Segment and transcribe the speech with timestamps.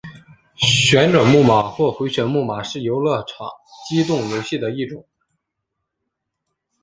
[0.55, 3.47] 旋转木马或回转木马是游乐场
[3.87, 5.05] 机动游戏的一种。